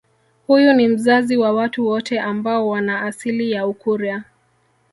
[0.47, 4.23] Huyu ni mzazi wa watu wote ambao wana asili ya Ukurya